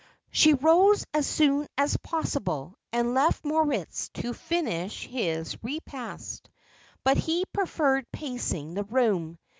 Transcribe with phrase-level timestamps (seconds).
[0.31, 6.49] She rose as soon as possible, and left Moritz to finish his repast;
[7.03, 9.37] but he preferred pacing the room.